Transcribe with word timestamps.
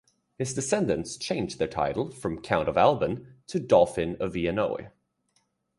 His 0.39 0.55
descendants 0.55 1.15
changed 1.15 1.59
their 1.59 1.67
title 1.67 2.09
from 2.09 2.41
Count 2.41 2.67
of 2.67 2.73
Albon 2.73 3.27
to 3.45 3.59
Dauphin 3.59 4.17
of 4.19 4.33
Viennois. 4.33 4.89